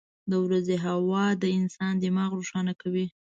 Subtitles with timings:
[0.29, 3.05] •د ورځې هوا د انسان دماغ روښانه کوي.